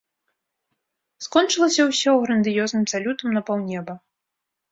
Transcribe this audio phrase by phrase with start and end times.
[1.25, 3.93] Скончылася ўсё грандыёзным салютам на паўнеба.